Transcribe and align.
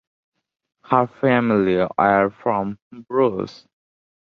Her 0.85 1.05
family 1.05 1.75
were 1.75 2.33
from 2.41 2.79
Beauce. 3.07 3.67